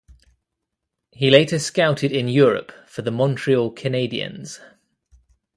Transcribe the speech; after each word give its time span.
He 1.11 1.29
later 1.29 1.59
scouted 1.59 2.11
in 2.11 2.27
Europe 2.27 2.71
for 2.87 3.03
the 3.03 3.11
Montreal 3.11 3.71
Canadiens. 3.71 4.59